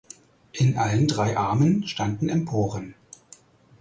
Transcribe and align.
In 0.53 0.77
allen 0.79 1.07
drei 1.07 1.37
Armen 1.37 1.87
standen 1.87 2.27
Emporen. 2.27 2.95